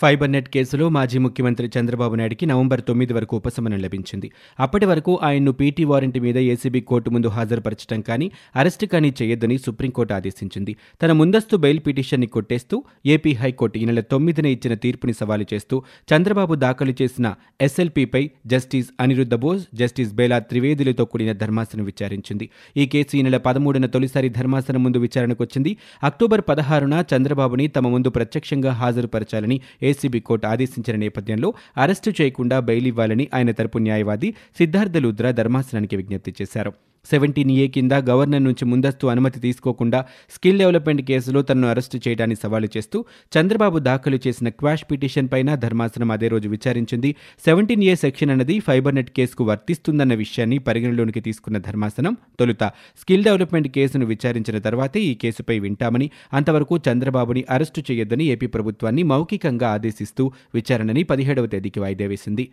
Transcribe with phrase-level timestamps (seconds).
[0.00, 4.30] Fibre net కేసులో మాజీ ముఖ్యమంత్రి చంద్రబాబు నాయుడికి నవంబర్ తొమ్మిది వరకు ఉపశమనం లభించింది.
[4.60, 10.14] అప్పటి వరకు ఆయన్ను పీటీ వారెంట్ మీద ఏసీబీ కోర్టు ముందు హాజరుపరచడం కానీ అరెస్టు కానీ చేయొద్దని సుప్రీంకోర్టు
[10.14, 10.76] ఆదేశించింది.
[11.02, 15.82] తన ముందస్తు బెయిల్ పిటిషన్ని కొట్టేస్తూ ఏపీ హైకోర్టు ఈ నెల తొమ్మిదిన ఇచ్చిన తీర్పుని సవాలు చేస్తూ
[16.14, 22.50] చంద్రబాబు దాఖలు చేసిన ఎస్ఎల్పీపై జస్టిస్ అనిరుద్ధ బోస్ జస్టిస్ బేలా త్రివేదులతో కూడిన ధర్మాసనం విచారించింది.
[22.76, 25.76] ఈ కేసు ఈ నెల పదమూడున తొలిసారి ధర్మాసనం ముందు విచారణకు వచ్చింది.
[26.02, 29.60] అక్టోబర్ పదహారున చంద్రబాబుని తమ ముందు ప్రత్యక్షంగా హాజరుపరచాలని
[29.96, 36.34] ఏసీబీ కోర్టు ఆదేశించిన నేపథ్యంలో అరెస్టు చేయకుండా బెయిల్ ఇవ్వాలని ఆయన తరపు న్యాయవాది సిద్ధార్థ లుద్రా ధర్మాసనానికి విజ్ఞప్తి
[36.42, 36.72] చేశారు.
[37.10, 40.00] సెవెంటీన్ ఏ కింద గవర్నర్ నుంచి ముందస్తు అనుమతి తీసుకోకుండా
[40.34, 42.98] స్కిల్ డెవలప్మెంట్ కేసులో తనను అరెస్టు చేయడాన్ని సవాలు చేస్తూ
[43.38, 47.10] చంద్రబాబు దాఖలు చేసిన క్వాష్ పిటిషన్ పైన ధర్మాసనం అదే రోజు విచారించింది.
[47.44, 52.62] సెవెంటీన్ ఏ సెక్షన్ అన్నది ఫైబర్ నెట్ కేసుకు వర్తిస్తుందన్న విషయాన్ని పరిగణలోనికి తీసుకున్న ధర్మాసనం తొలుత.
[53.00, 59.68] స్కిల్ డెవలప్మెంట్ కేసును విచారించిన తర్వాతే ఈ కేసుపై వింటామని అంతవరకు చంద్రబాబుని అరెస్టు చేయొద్దని ఏపీ ప్రభుత్వాన్ని మౌఖికంగా
[59.68, 62.44] ఆదేశిస్తూ విచారణని పదిహేడవ తేదీకి వాయిదా వేసింది.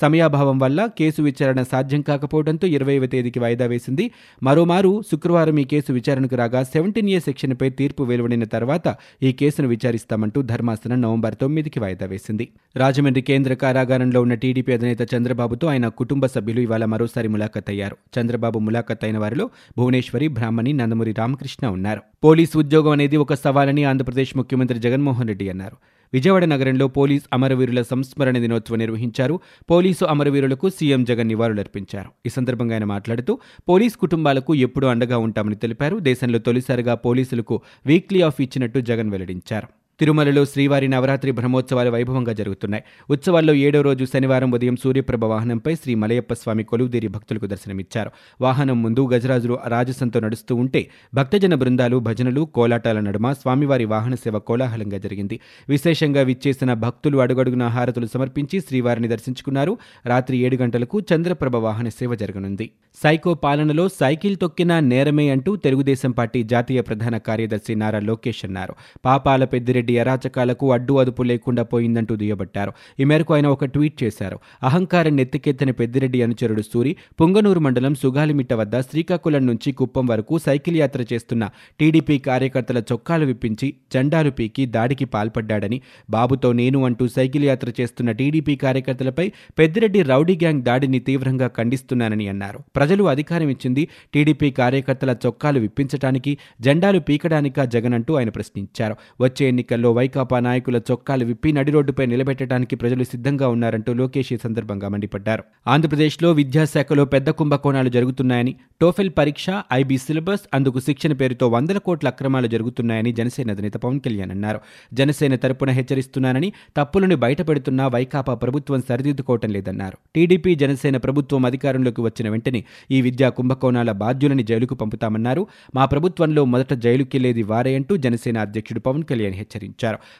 [0.00, 4.10] సమయాభావం వల్ల కేసు విచారణ సాధ్యం కాకపోవడంతో ఇరవైవ తేదీకి వాయిదా వేసింది.
[4.42, 10.42] మరోమారు శుక్రవారం ఈ కేసు విచారణకు రాగా సెవెంటీన్ ఏ సెక్షన్పై తీర్పు వెలువడిన తర్వాత ఈ కేసును విచారిస్తామంటూ
[10.42, 12.48] ధర్మాసనం నవంబర్ తొమ్మిదికి వాయిదా వేసింది.
[12.76, 18.58] రాజమండ్రి కేంద్ర కారాగారంలో ఉన్న టీడీపీ అధినేత చంద్రబాబుతో ఆయన కుటుంబ సభ్యులు ఇవాళ మరోసారి ములాఖత్ అయ్యారు చంద్రబాబు
[18.58, 22.02] ములాఖత్ అయిన వారిలో భువనేశ్వరి బ్రాహ్మణి నందమూరి రామకృష్ణ ఉన్నారు.
[22.24, 25.76] పోలీసు ఉద్యోగం అనేది ఒక సవాలని ఆంధ్రప్రదేశ్ ముఖ్యమంత్రి జగన్మోహన్ రెడ్డి అన్నారు.
[26.14, 29.40] విజయవాడ నగరంలో పోలీస్ అమరవీరుల సంస్మరణ దినోత్సవం నిర్వహించారు.
[29.70, 32.10] పోలీసు అమరవీరులకు సీఎం జగన్ నివాళులర్పించారు.
[32.26, 35.98] ఈ సందర్భంగా ఆయన మాట్లాడుతూ పోలీస్ కుటుంబాలకు ఎప్పుడూ అండగా ఉంటామని తెలిపారు.
[35.98, 39.81] దేశంలో తొలిసారిగా పోలీసులకు వీక్లీ ఆఫ్ ఇచ్చినట్టు జగన్ వెల్లడించారు.
[40.02, 42.84] తిరుమలలో శ్రీవారి నవరాత్రి బ్రహ్మోత్సవాలు వైభవంగా జరుగుతున్నాయి.
[43.10, 48.10] ఉత్సవాల్లో ఏడో రోజు శనివారం ఉదయం సూర్యప్రభ వాహనంపై శ్రీ మలయప్ప స్వామి కొలువుదీరి భక్తులకు దర్శనమిచ్చారు.
[48.40, 54.98] వాహనం ముందు గజరాజులు రాజసంతో నడుస్తూ ఉంటే భక్తజన బృందాలు భజనలు కోలాటాల నడుమ స్వామివారి వాహన సేవ కోలాహలంగా
[54.98, 55.40] జరిగింది.
[55.68, 59.78] విశేషంగా విచ్చేసిన భక్తులు అడుగడుగున హారతులు సమర్పించి శ్రీవారిని దర్శించుకున్నారు.
[60.06, 62.70] రాత్రి ఏడు గంటలకు చంద్రప్రభ వాహన సేవ జరగనుంది.
[63.02, 68.74] సైకో పాలనలో సైకిల్ తొక్కినా నేరమే అంటూ తెలుగుదేశం పార్టీ జాతీయ ప్రధాన కార్యదర్శి నారా లోకేష్ అన్నారు.
[69.04, 72.72] పాపాల పెద్దిరెడ్డి అరాచకాలకు అడ్డు అదుపు లేకుండా పోయిందంటూ దుయ్యబట్టారు.
[73.00, 74.38] ఈ మేరకు ఆయన ఒక ట్వీట్ చేశారు.
[74.62, 81.04] అహంకారం నెత్తికెత్తిన పెద్దిరెడ్డి అనుచరుడు సూరి పుంగనూరు మండలం సుగాలిమిట్ట వద్ద శ్రీకాకుళం నుంచి కుప్పం వరకు సైకిల్ యాత్ర
[81.12, 81.48] చేస్తున్న
[81.80, 85.80] టీడీపీ కార్యకర్తల చొక్కాలు విప్పించి జెండాలు పీకి దాడికి పాల్పడ్డాడని
[86.10, 92.58] బాబుతో నేను అంటూ సైకిల్ యాత్ర చేస్తున్న టీడీపీ కార్యకర్తలపై పెద్దిరెడ్డి రౌడీ గ్యాంగ్ దాడిని తీవ్రంగా ఖండిస్తున్నానని అన్నారు.
[92.76, 98.96] ప్రజలు అధికారం ఇచ్చింది టీడీపీ కార్యకర్తల చొక్కాలు విప్పించడానికి జెండాలు పీకడానికా జగన్ అంటూ ఆయన ప్రశ్నించారు.
[99.20, 104.88] వచ్చే ఎన్నికల్లో వైకాపా నాయకుల చొక్కాలు విప్పి నడి రోడ్డుపై నిలబెట్టడానికి ప్రజలు సిద్ధంగా ఉన్నారంటూ లోకేష్ ఈ సందర్భంగా
[104.88, 105.44] మండిపడ్డారు.
[105.66, 112.46] ఆంధ్రప్రదేశ్లో విద్యాశాఖలో పెద్ద కుంభకోణాలు జరుగుతున్నాయని టోఫెల్ పరీక్ష ఐబీ సిలబస్ అందుకు శిక్షణ పేరుతో వందల కోట్ల అక్రమాలు
[112.46, 114.60] జరుగుతున్నాయని జనసేన అధినేత పవన్ కళ్యాణ్ అన్నారు.
[114.94, 119.98] జనసేన తరపున హెచ్చరిస్తున్నానని తప్పులను బయటపెడుతున్నా వైకాపా ప్రభుత్వం సరిదిద్దుకోవటం లేదన్నారు.
[120.14, 125.46] టీడీపీ జనసేన ప్రభుత్వం అధికారంలోకి వచ్చిన వెంటనే ఈ విద్యా కుంభకోణాల బాధ్యులని జైలుకు పంపుతామన్నారు.
[125.74, 129.61] మా ప్రభుత్వంలో మొదట జైలుకెళ్ళేది వారే అంటూ జనసేన అధ్యక్షుడు పవన్ కళ్యాణ్ హెచ్చరించారు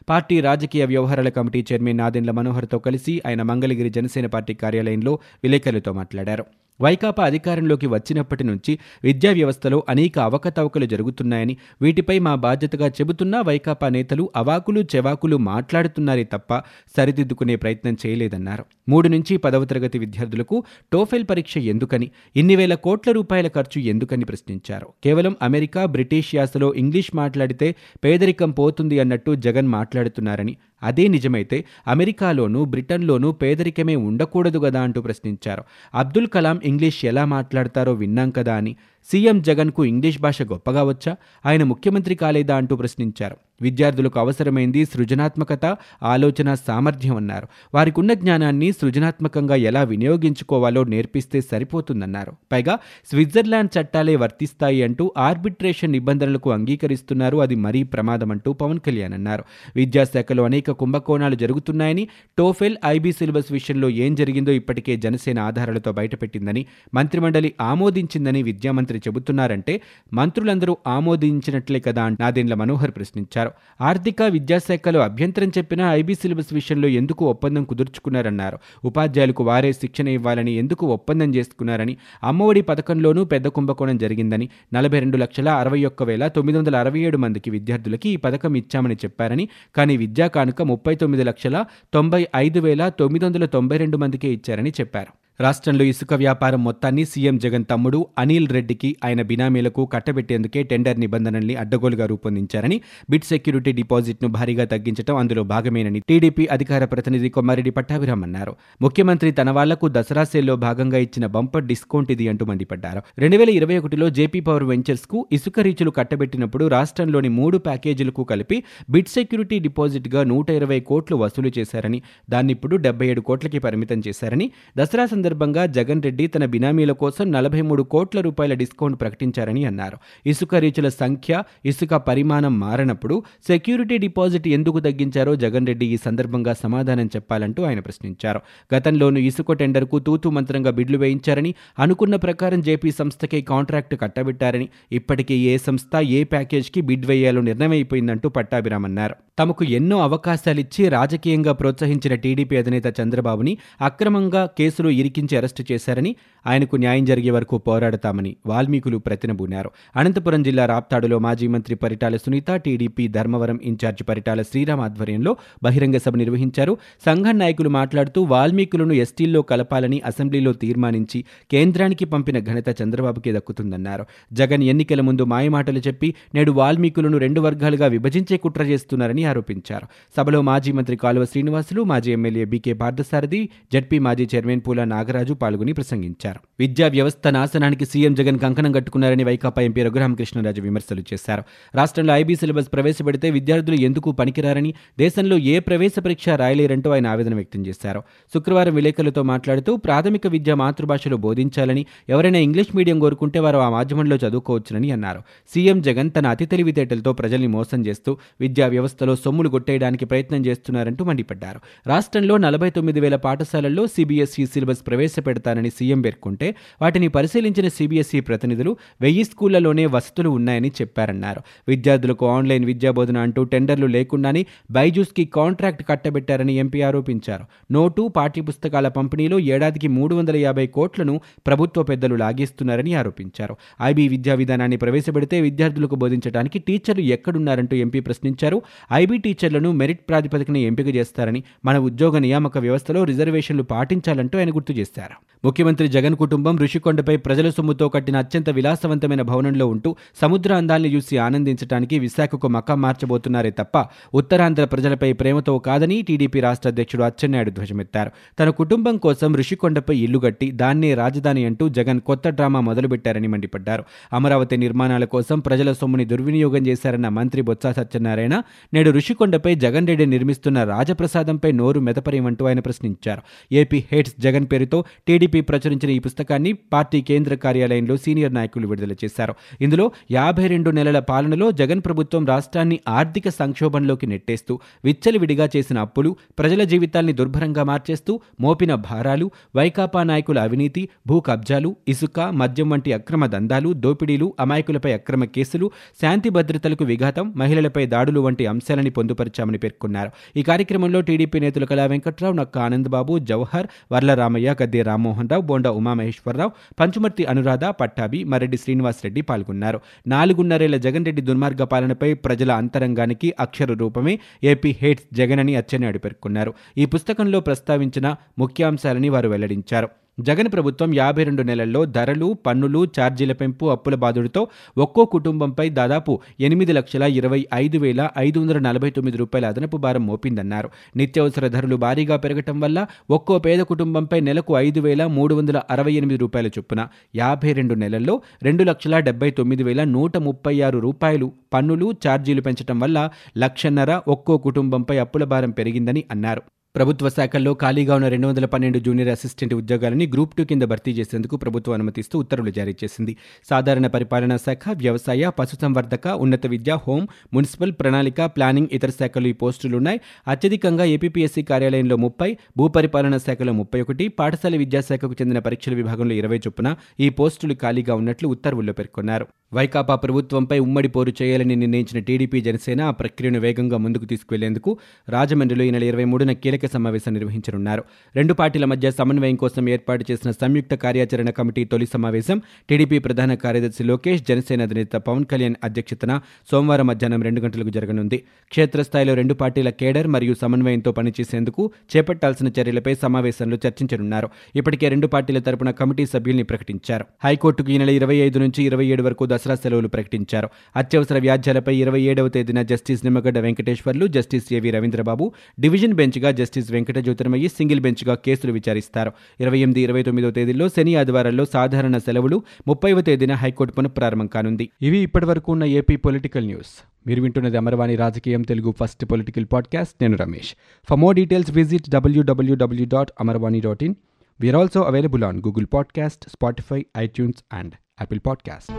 [0.09, 6.45] పార్టీ రాజకీయ వ్యవహారాల కమిటీ చైర్మన్ నాదెండ్ల మనోహర్తో కలిసి ఆయన మంగళగిరి జనసేన పార్టీ కార్యాలయంలో విలేకరులతో మాట్లాడారు.
[6.83, 14.31] వైకాపా అధికారంలోకి వచ్చినప్పటి నుంచి విద్యా వ్యవస్థలో అనేక అవకతవకలు జరుగుతున్నాయని వీటిపై మా బాధ్యతగా చెబుతున్నా వైకాపా నేతలు
[14.37, 16.59] అవాకులు చెవాకులు మాట్లాడుతున్నారే తప్ప
[16.97, 18.65] సరిదిద్దుకునే ప్రయత్నం చేయలేదన్నారు.
[18.89, 24.89] మూడు నుంచి పదవ తరగతి విద్యార్థులకు టోఫెల్ పరీక్ష ఎందుకని ఇన్ని వేల కోట్ల రూపాయల ఖర్చు ఎందుకని ప్రశ్నించారు.
[25.05, 33.33] కేవలం అమెరికా బ్రిటిష్ యాసలో ఇంగ్లీష్ మాట్లాడితే పేదరికం పోతుంది అన్నట్టు జగన్ మాట్లాడుతున్నారని అదే నిజమైతే అమెరికాలోనూ బ్రిటన్లోనూ
[33.33, 35.63] పేదరికమే ఉండకూడదు కదా అంటూ ప్రశ్నించారు.
[35.95, 38.77] అబ్దుల్ కలాం ఇంగ్లీష్ ఎలా మాట్లాడతారో విన్నాం కదా అని
[39.11, 41.17] సీఎం జగన్కు ఇంగ్లీష్ భాష గొప్పగా వచ్చా?
[41.47, 43.37] ఆయన ముఖ్యమంత్రి కాలేదా అంటూ ప్రశ్నించారు.
[43.63, 47.49] విద్యార్థులకు అవసరమైంది సృజనాత్మకత ఆలోచన సామర్థ్యం అన్నారు.
[47.75, 52.33] వారికి ఉన్న జ్ఞానాన్ని సృజనాత్మకంగా ఎలా వినియోగించుకోవాలో నేర్పిస్తే సరిపోతుందన్నారు.
[52.53, 57.37] పైగా స్విట్జర్లాండ్ చట్టాలే వర్తిస్తాయి అంటూ ఆర్బిట్రేషన్ నిబంధనలకు అంగీకరిస్తున్నారు.
[57.37, 59.45] అది మరీ ప్రమాదమంటూ పవన్ కళ్యాణ్ అన్నారు.
[59.77, 62.09] విద్యాశాఖలో అనేక కుంభకోణాలు జరుగుతున్నాయని
[62.39, 69.75] టోఫెల్ ఐబీ సిలబస్ విషయంలో ఏం జరిగిందో ఇప్పటికే జనసేన ఆధారాలతో బయటపెట్టిందని మంత్రిమండలి ఆమోదించిందని విద్యామంత్రి ముఖ్యమంత్రి చెబుతున్నారంటే
[70.13, 73.51] మంత్రులందరూ ఆమోదించినట్లే కదా నాదెండ్ల మనోహర్ ప్రశ్నించారు.
[73.81, 78.57] ఆర్థిక విద్యాశాఖలో అభ్యంతరం చెప్పినా ఐబీ సిలబస్ విషయంలో ఎందుకు ఒప్పందం కుదుర్చుకున్నారన్నారు.
[78.85, 85.49] ఉపాధ్యాయులకు వారే శిక్షణ ఇవ్వాలని ఎందుకు ఒప్పందం చేసుకున్నారని అమ్మఒడి పథకంలోనూ పెద్ద కుంభకోణం జరిగిందని నలభై రెండు లక్షల
[85.63, 89.47] అరవై ఒక్క వేల తొమ్మిది వందల అరవై ఏడు మందికి విద్యార్థులకి ఈ పథకం ఇచ్చామని చెప్పారని
[89.77, 91.57] కానీ విద్యా కానుక ముప్పై తొమ్మిది లక్షల
[91.95, 95.13] తొంభై ఐదు వేల తొమ్మిది వందల తొంభై రెండు మందికే ఇచ్చారని చెప్పారు.
[95.43, 102.07] రాష్ట్రంలో ఇసుక వ్యాపారం మొత్తాన్ని సీఎం జగన్ తమ్ముడు అనిల్ రెడ్డికి ఆయన బినామీలకు కట్టబెట్టేందుకే టెండర్ నిబంధనల్ని అడ్డగోలుగా
[102.07, 102.77] రూపొందించారని
[103.11, 108.53] బిడ్ సెక్యూరిటీ డిపాజిట్ను భారీగా తగ్గించడం అందులో భాగమేనని టీడీపీ అధికార ప్రతినిధి కొమ్మారెడ్డి పట్టాభిరామ్ అన్నారు.
[108.81, 113.03] ముఖ్యమంత్రి తన వాళ్ళకు దసరా సేల్లో భాగంగా ఇచ్చిన బంపర్ డిస్కౌంట్ ఇది అంటూ మండిపడ్డారు.
[113.19, 118.59] రెండు వేల ఇరవై ఒకటిలో జేపీ పవర్ వెంచర్స్కు ఇసుక రీచులు కట్టబెట్టినప్పుడు రాష్ట్రంలోని మూడు ప్యాకేజీలకు కలిపి
[118.91, 122.01] బిడ్ సెక్యూరిటీ డిపాజిట్గా నూట ఇరవై కోట్లు వసూలు చేశారని
[122.31, 124.49] దాన్ని ఇప్పుడు డెబ్బై ఏడు కోట్లకి పరిమితం చేశారని
[124.79, 125.31] దసరా సందర్భంగా
[125.67, 129.97] జగన్ రెడ్డి తన బినామీల కోసం నలభై మూడు కోట్ల రూపాయల డిస్కౌంట్ ప్రకటించారని అన్నారు.
[130.27, 137.07] ఇసుక రీచుల సంఖ్య ఇసుక పరిమాణం మారనప్పుడు సెక్యూరిటీ డిపాజిట్ ఎందుకు తగ్గించారో జగన్ రెడ్డి ఈ సందర్భంగా సమాధానం
[137.07, 138.41] చెప్పాలంటూ ఆయన ప్రశ్నించారు.
[138.75, 145.59] గతంలోనూ ఇసుక టెండర్కు తూతు మంత్రంగా బిడ్లు వేయించారని అనుకున్న ప్రకారం జేపీ సంస్థకే కాంట్రాక్టు కట్టబెట్టారని ఇప్పటికే ఏ
[145.59, 153.01] సంస్థ ఏ ప్యాకేజ్కి బిడ్ వేయాలో నిర్ణయం అయిపోయిందంటూ పట్టాభిరామన్నారు తమకు ఎన్నో అవకాశాలిచ్చి రాజకీయంగా ప్రోత్సహించిన టీడీపీ అధినేత
[153.01, 154.89] చంద్రబాబుని అక్రమంగా కేసులు
[155.23, 156.17] ఇరికించి అరెస్టు చేశారని
[156.47, 159.71] ఆయనకు న్యాయం జరిగే వరకు పోరాడతామని వాల్మీకులు ప్రతినబూనారు.
[159.97, 166.17] అనంతపురం జిల్లా రాప్తాడులో మాజీ మంత్రి Paritala Sunitha TDP Dharmavaram in charge Paritala Sriram ఆధ్వర్యంలో బహిరంగ సభ
[166.17, 166.77] నిర్వహించారు.
[167.07, 174.05] సంఘం నాయకులు మాట్లాడుతూ వాల్మీకులను ఎస్టీల్లో కలపాలని అసెంబ్లీలో తీర్మానించి కేంద్రానికి పంపిన ఘనత చంద్రబాబుకే దక్కుతుందన్నారు.
[174.33, 179.87] జగన్ ఎన్నికల ముందు మాయమాటలు చెప్పి నేడు వాల్మీకులను రెండు వర్గాలుగా విభజించే కుట్ర చేస్తున్నారని ఆరోపించారు.
[180.17, 185.73] సభలో మాజీ మంత్రి కాలువ శ్రీనివాసులు మాజీ ఎమ్మెల్యే బీకే పార్థసారథి జడ్పీ మాజీ చైర్మన్ పూల నాగరాజు పాల్గొని
[185.73, 186.39] ప్రసంగించారు.
[186.61, 191.43] విద్యా వ్యవస్థ నాశనానికి సీఎం జగన్ కంకణం కట్టుకున్నారని వైకాపా ఎంపీ రఘురామకృష్ణరాజు విమర్శలు చేశారు.
[191.75, 197.67] రాష్ట్రంలో ఐబీ సిలబస్ ప్రవేశపెడితే విద్యార్థులు ఎందుకు పనికిరారని దేశంలో ఏ ప్రవేశ పరీక్ష రాయలేరంటూ ఆయన ఆవేదన వ్యక్తం
[197.67, 198.03] చేశారు.
[198.35, 204.91] శుక్రవారం విలేకరులతో మాట్లాడుతూ ప్రాథమిక విద్య మాతృభాషలో బోధించాలని ఎవరైనా ఇంగ్లీష్ మీడియం కోరుకుంటే వారు ఆ మాధ్యమంలో చదువుకోవచ్చునని
[204.91, 205.23] అన్నారు.
[205.55, 211.61] సీఎం జగన్ తన అతి తెలివితేటలతో ప్రజల్ని మోసం చేస్తూ విద్యా వ్యవస్థలో సొమ్ములు కొట్టేయడానికి ప్రయత్నం చేస్తున్నారంటూ మండిపడ్డారు.
[211.87, 219.25] రాష్ట్రంలో నలభై తొమ్మిది వేల పాఠశాలల్లో సిబిఎస్ఈ సిలబస్ ప్రవేశపెడతానని సీఎం పేర్కొంటే వాటిని పరిశీలించిన సిబిఎస్ఈ ప్రతినిధులు వెయ్యి
[219.25, 221.41] స్కూళ్ళలోనే వసతులు ఉన్నాయని చెప్పారన్నారు.
[221.69, 227.45] విద్యార్థులకు ఆన్లైన్ విద్యాబోధన అంటూ టెండర్లు లేకుండానే బైజూస్కి కాంట్రాక్ట్ కట్టబెట్టారని ఎంపీ ఆరోపించారు.
[227.73, 233.57] నోటు పాఠ్యపుస్తకాల పంపిణీలో ఏడాదికి మూడు వందల యాభై కోట్లను ప్రభుత్వ పెద్దలు లాగేస్తున్నారని ఆరోపించారు.
[233.83, 238.63] ఐబీ విద్యా విధానాన్ని ప్రవేశపెడితే విద్యార్థులకు బోధించడానికి టీచర్లు ఎక్కడున్నారంటూ ఎంపీ ప్రశ్నించారు.
[238.93, 245.17] ఐబీ టీచర్లను మెరిట్ ప్రాతిపదికన ఎంపిక చేస్తారని మన ఉద్యోగ నియామక వ్యవస్థలో రిజర్వేషన్లు పాటించాలంటూ ఆయన గుర్తు చేశారు.
[245.45, 251.99] ముఖ్యమంత్రి జగన్ కుటుంబం ఋషికొండపై ప్రజల సొమ్ముతో కట్టిన అత్యంత విలాసవంతమైన భవనంలో ఉంటూ సముద్ర అందాల్ని చూసి ఆనందించడానికి
[251.99, 253.85] విశాఖకు మకం మార్చబోతున్నారే తప్ప
[254.15, 258.11] ఉత్తరాంధ్ర ప్రజలపై ప్రేమతో కాదని టీడీపీ రాష్ట్ర అధ్యక్షుడు అచ్చెన్నాయుడు ధ్వజమెత్తారు.
[258.41, 263.85] తన కుటుంబం కోసం ఋషికొండపై ఇల్లు కట్టి దాన్నే రాజధాని అంటూ జగన్ కొత్త డ్రామా మొదలుపెట్టారని మండిపడ్డారు.
[264.13, 268.37] అమరావతి నిర్మాణాల కోసం ప్రజల సొమ్ముని దుర్వినియోగం చేశారన్న మంత్రి బొత్స సత్యనారాయణ
[268.75, 273.23] నేడు ఋషికొండపై జగన్ రెడ్డి నిర్మిస్తున్న రాజప్రసాదంపై నోరు మెదపరేమంటూ ఆయన ప్రశ్నించారు.
[273.53, 279.35] ఏపీ హేట్స్ జగన్ పేరుతో టీడీపీ ప్రచురించిన ఈ పుస్తకాన్ని పార్టీ కేంద్ర కార్యాలయంలో సీనియర్ నాయకులు విడుదల చేశారు.
[279.61, 286.63] ఇందులో యాభై రెండు నెలల పాలనలో జగన్ ప్రభుత్వం రాష్ట్రాన్ని ఆర్థిక సంక్షోభంలోకి నెట్టేస్తూ విచ్చలివిడిగా చేసిన అప్పులు ప్రజల
[286.63, 293.73] జీవితాల్ని దుర్భరంగా మార్చేస్తూ మోపిన భారాలు వైకాపా నాయకుల అవినీతి భూ కబ్జాలు ఇసుక మద్యం వంటి అక్రమ దందాలు
[293.73, 295.71] దోపిడీలు అమాయకులపై అక్రమ కేసులు
[296.03, 300.11] శాంతి భద్రతలకు విఘాతం మహిళలపై దాడులు వంటి అంశాలని పొందుపరిచామని పేర్కొన్నారు.
[300.37, 305.71] ఈ కార్యక్రమంలో టీడీపీ నేతలు కళా వెంకట్రావు నక్క ఆనందబాబు జవహర్ వర్ల రామయ్య గద్దె రామ్మోహన్ రావు బోండా
[305.71, 309.81] ఉమామహేశ్వరరావు పంచుమర్తి అనురాధ పట్టాభి మరెడ్డి శ్రీనివాసరెడ్డి పాల్గొన్నారు.
[310.07, 316.55] నాలుగున్నరేళ్ళ జగన్ రెడ్డి దుర్మార్గ పాలనపై ప్రజల అంతరంగానికి అక్షర రూపమే ఏపీ హేట్స్ జగన్ అని అచ్చెన్నాయుడు పేర్కొన్నారు.
[316.79, 319.89] ఈ పుస్తకంలో ప్రస్తావించిన ముఖ్యాంశాలని వారు వెల్లడించారు.
[320.19, 324.43] జగన్ ప్రభుత్వం యాభై రెండు నెలల్లో ధరలు పన్నులు ఛార్జీల పెంపు అప్పుల బాధుడితో
[324.77, 330.07] ఒక్కో కుటుంబంపై దాదాపు ఎనిమిది లక్షల ఇరవై ఐదు వేల ఐదు వందల నలభై తొమ్మిది రూపాయల అదనపు భారం
[330.07, 330.69] మోపిందన్నారు.
[330.97, 332.79] నిత్యావసర ధరలు భారీగా పెరగటం వల్ల
[333.11, 336.81] ఒక్కో పేద కుటుంబంపై నెలకు ఐదు వేల మూడు వందల అరవై ఎనిమిది రూపాయల చొప్పున
[337.17, 342.81] యాభై రెండు నెలల్లో రెండు లక్షల డెబ్బై తొమ్మిది వేల నూట ముప్పై ఆరు రూపాయలు పన్నులు ఛార్జీలు పెంచడం
[342.81, 342.99] వల్ల
[343.39, 346.45] లక్షన్నర ఒక్కో కుటుంబంపై అప్పుల భారం పెరిగిందని అన్నారు.
[346.75, 351.37] ప్రభుత్వ శాఖల్లో ఖాళీగా ఉన్న రెండు వందల పన్నెండు జూనియర్ అసిస్టెంట్ ఉద్యోగాలని గ్రూప్ టూ కింద భర్తీ చేసేందుకు
[351.37, 353.13] ప్రభుత్వం అనుమతిస్తూ ఉత్తర్వులు జారీ చేసింది.
[353.51, 357.03] సాధారణ పరిపాలనా శాఖ వ్యవసాయ పశుసంవర్ధక ఉన్నత విద్య హోం
[357.35, 360.01] మున్సిపల్ ప్రణాళిక ప్లానింగ్ ఇతర శాఖలు ఈ పోస్టులున్నాయి.
[360.27, 366.69] అత్యధికంగా ఏపీపీఎస్సీ కార్యాలయంలో ముప్పై భూపరిపాలనా శాఖలో ముప్పై ఒకటి పాఠశాల విద్యాశాఖకు చెందిన పరీక్షల విభాగంలో ఇరవై చొప్పున
[367.01, 369.27] ఈ పోస్టులు ఖాళీగా ఉన్నట్లు ఉత్తర్వుల్లో పేర్కొన్నారు.
[369.53, 374.71] వైకాపా ప్రభుత్వంపై ఉమ్మడి పోరు చేయాలని నిర్ణయించిన టీడీపీ జనసేన ఆ ప్రక్రియను వేగంగా ముందుకు తీసుకువెళ్ళేందుకు
[375.09, 377.85] రాజమండ్రిలో ఈ నెల ఇరవై మూడున కీలక సమావేశం నిర్వహించనున్నారు.
[378.17, 383.85] రెండు పార్టీల మధ్య సమన్వయం కోసం ఏర్పాటు చేసిన సంయుక్త కార్యాచరణ కమిటీ తొలి సమావేశం టీడీపీ ప్రధాన కార్యదర్శి
[383.85, 388.23] లోకేష్ జనసేన అధినేత పవన్ కళ్యాణ్ అధ్యక్షతన సోమవారం మధ్యాహ్నం రెండు గంటలకు జరగనుంది.
[388.49, 394.29] క్షేత్రస్థాయిలో రెండు పార్టీల కేడర్ మరియు సమన్వయంతో పనిచేసేందుకు చేపట్టాల్సిన చర్యలపై సమావేశంలో చర్చించనున్నారు.
[394.57, 397.05] ఇప్పటికే రెండు పార్టీల తరపున కమిటీ సభ్యుల్ని ప్రకటించారు.
[397.25, 400.49] హైకోర్టుకు ఈ నెల ఇరవై ఐదు నుంచి ఇరవై ఏడు వరకు దసరా సెలవులు ప్రకటించారు.
[400.77, 406.99] అత్యవసర వ్యాజ్యాలపై ఇరవై ఏడవ తేదీన justice Nimmagadda Venkateswarlu justice A V Ravindrababu division బెంచ్గా justice Venkata
[406.99, 409.13] జ్యోతిర్మయ్యి single బెంచ్గా కేసులు విచారిస్తారు.
[409.41, 414.69] ఇరవై ఎనిమిది ఇరవై తొమ్మిదో తేదీల్లో శని ఆదివారాల్లో సాధారణ సెలవులు ముప్పైవ తేదీన హైకోర్టు పునఃప్రారంభం కానుంది.
[414.83, 416.73] ఇవి ఇప్పటివరకు ఉన్న ఏపీ పొలిటికల్ న్యూస్.
[417.07, 419.95] మీరు వింటున్నది అమరవాణి రాజకీయం తెలుగు ఫస్ట్ పొలిటికల్ పాడ్కాస్ట్.
[420.03, 420.55] నేను Ramesh.
[420.91, 423.95] For more details visit W W W dot Amarvani dot in
[424.41, 428.73] we are also available on Google podcast Spotify iTunes and Apple podcast